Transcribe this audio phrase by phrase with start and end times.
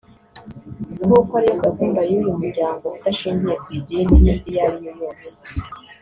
[1.05, 5.29] nk’uko ariyo gahunda y’uyu muryango udashingiye ku idini iyo ariyo yose